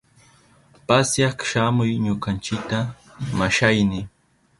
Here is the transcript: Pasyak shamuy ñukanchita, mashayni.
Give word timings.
Pasyak 0.87 1.37
shamuy 1.49 1.91
ñukanchita, 2.05 2.79
mashayni. 3.37 4.01